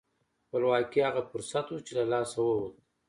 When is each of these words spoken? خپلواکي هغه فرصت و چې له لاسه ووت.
خپلواکي 0.45 0.99
هغه 1.07 1.21
فرصت 1.31 1.65
و 1.69 1.77
چې 1.85 1.91
له 1.99 2.05
لاسه 2.11 2.37
ووت. 2.41 2.73